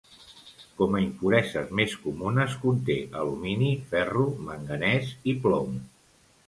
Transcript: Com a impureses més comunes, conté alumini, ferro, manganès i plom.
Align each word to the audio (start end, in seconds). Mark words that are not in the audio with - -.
Com 0.79 0.95
a 0.99 1.01
impureses 1.03 1.75
més 1.81 1.93
comunes, 2.07 2.57
conté 2.65 2.97
alumini, 3.21 3.71
ferro, 3.95 4.27
manganès 4.51 5.15
i 5.35 5.39
plom. 5.47 5.81